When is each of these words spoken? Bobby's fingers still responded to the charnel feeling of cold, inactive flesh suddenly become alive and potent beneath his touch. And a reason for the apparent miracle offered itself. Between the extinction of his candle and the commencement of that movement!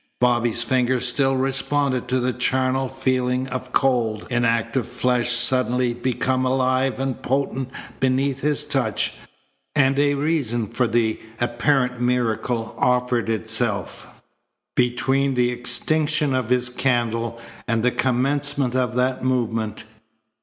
Bobby's 0.19 0.63
fingers 0.63 1.07
still 1.07 1.35
responded 1.37 2.07
to 2.07 2.19
the 2.19 2.33
charnel 2.33 2.89
feeling 2.89 3.47
of 3.49 3.71
cold, 3.71 4.25
inactive 4.31 4.87
flesh 4.87 5.29
suddenly 5.31 5.93
become 5.93 6.43
alive 6.43 6.99
and 6.99 7.21
potent 7.21 7.69
beneath 7.99 8.39
his 8.39 8.65
touch. 8.65 9.13
And 9.75 9.99
a 9.99 10.15
reason 10.15 10.65
for 10.65 10.87
the 10.87 11.19
apparent 11.39 12.01
miracle 12.01 12.73
offered 12.79 13.29
itself. 13.29 14.23
Between 14.75 15.35
the 15.35 15.51
extinction 15.51 16.33
of 16.33 16.49
his 16.49 16.69
candle 16.71 17.39
and 17.67 17.83
the 17.83 17.91
commencement 17.91 18.73
of 18.75 18.95
that 18.95 19.23
movement! 19.23 19.83